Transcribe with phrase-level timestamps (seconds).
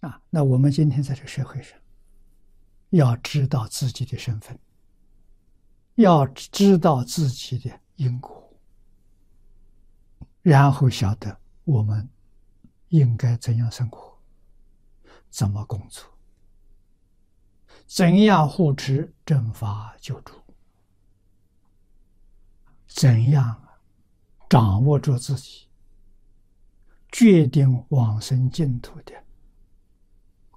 [0.00, 1.78] 啊，那我们今天在这社会上，
[2.90, 4.58] 要知道自己的身份，
[5.96, 8.52] 要知道自己的因果，
[10.42, 12.08] 然后晓得我们
[12.88, 14.16] 应该怎样生活，
[15.30, 16.04] 怎么工作，
[17.86, 20.34] 怎样护持正法救助，
[22.86, 23.60] 怎样
[24.48, 25.66] 掌握住自己，
[27.10, 29.12] 决定往生净土的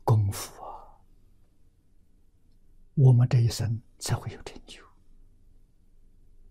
[0.03, 0.95] 功夫啊，
[2.93, 4.83] 我们这一生才会有成就。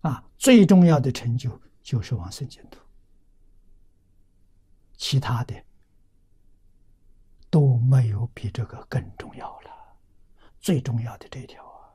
[0.01, 2.79] 啊，最重要的成就就是往生净土，
[4.97, 5.63] 其他的
[7.49, 9.69] 都没有比这个更重要了。
[10.59, 11.93] 最重要的这一条啊，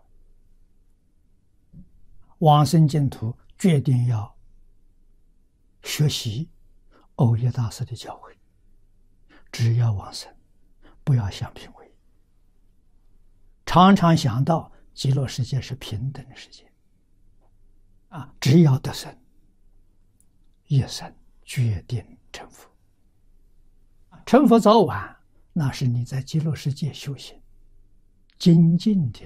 [2.39, 4.37] 往生净土决定要
[5.83, 6.49] 学习
[7.17, 8.37] 藕益大师的教诲，
[9.51, 10.33] 只要往生，
[11.03, 11.86] 不要想品位，
[13.77, 16.65] 常常想到极乐世界是平等的世界。
[18.09, 18.35] 啊！
[18.41, 19.15] 只要得生，
[20.65, 22.03] 一生决定
[22.33, 22.71] 成佛。
[24.25, 25.15] 成佛早晚，
[25.53, 27.39] 那是你在极乐世界修行
[28.39, 29.21] 精进的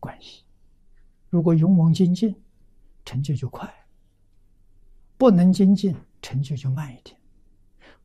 [0.00, 0.42] 关系。
[1.28, 2.34] 如果勇猛精进，
[3.04, 3.68] 成就就快；
[5.16, 7.16] 不能精进，成就就慢一点。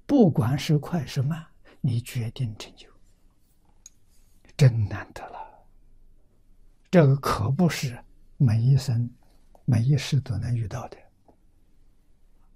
[0.06, 1.44] 不管是快是慢，
[1.82, 2.88] 你决定成就，
[4.56, 5.37] 真难得了。
[6.92, 7.98] 这个可不是
[8.38, 9.10] 每一生。
[9.70, 10.98] 每一世都能遇到的。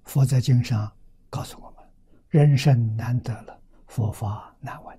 [0.06, 0.90] 佛在经上
[1.30, 1.86] 告诉我们：
[2.30, 4.98] 人生难得了，佛法难闻。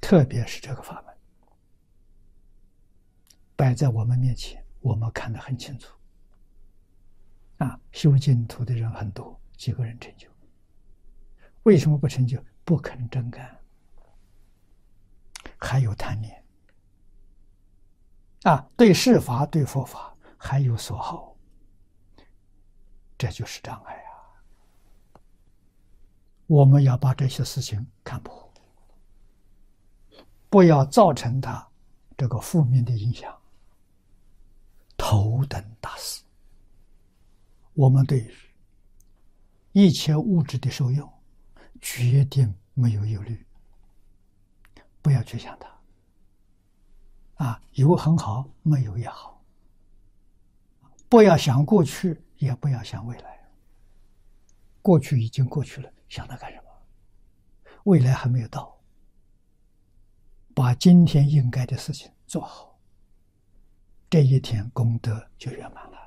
[0.00, 1.12] 特别是这个法门
[3.56, 5.92] 摆在我们面前，我们看得很清楚。
[7.58, 10.28] 啊，修净土的人很多，几个人成就？
[11.64, 12.40] 为什么不成就？
[12.64, 13.58] 不肯真干，
[15.58, 16.41] 还有贪念。
[18.42, 20.08] 啊，对世法，对佛法。
[20.44, 21.36] 还有所好，
[23.16, 24.10] 这就是障碍啊！
[26.48, 28.52] 我们要把这些事情看破，
[30.50, 31.64] 不要造成他
[32.16, 33.32] 这个负面的影响。
[34.96, 36.24] 头等大事，
[37.74, 38.28] 我们对
[39.70, 41.08] 一切物质的受用，
[41.80, 43.46] 决定没有忧虑，
[45.00, 45.68] 不要去想它。
[47.42, 49.42] 啊，有很好，没有也好。
[51.08, 53.40] 不要想过去，也不要想未来。
[54.80, 56.64] 过去已经过去了，想它干什么？
[57.82, 58.78] 未来还没有到，
[60.54, 62.78] 把今天应该的事情做好，
[64.08, 65.98] 这一天功德就圆满了。